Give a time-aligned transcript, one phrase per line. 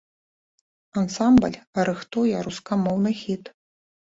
[1.01, 1.57] Ансамбль
[1.91, 3.45] рыхтуе рускамоўны хіт.